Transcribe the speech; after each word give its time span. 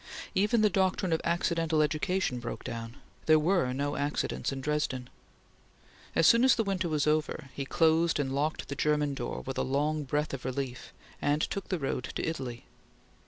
Even 0.33 0.61
the 0.63 0.69
doctrine 0.71 1.13
of 1.13 1.21
accidental 1.23 1.83
education 1.83 2.39
broke 2.39 2.63
down. 2.63 2.95
There 3.27 3.37
were 3.37 3.71
no 3.71 3.95
accidents 3.95 4.51
in 4.51 4.59
Dresden. 4.59 5.11
As 6.15 6.25
soon 6.25 6.43
as 6.43 6.55
the 6.55 6.63
winter 6.63 6.89
was 6.89 7.05
over, 7.05 7.51
he 7.53 7.65
closed 7.65 8.19
and 8.19 8.33
locked 8.33 8.67
the 8.67 8.75
German 8.75 9.13
door 9.13 9.41
with 9.41 9.59
a 9.59 9.61
long 9.61 10.03
breath 10.03 10.33
of 10.33 10.43
relief, 10.43 10.91
and 11.21 11.39
took 11.43 11.69
the 11.69 11.77
road 11.77 12.05
to 12.15 12.27
Italy. 12.27 12.65